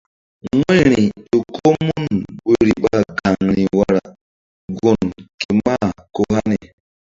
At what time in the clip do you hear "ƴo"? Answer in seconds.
1.29-1.37